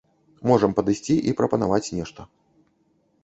Можам 0.51 0.71
падысці 0.77 1.15
і 1.31 1.35
прапанаваць 1.41 1.83
нешта. 1.97 2.21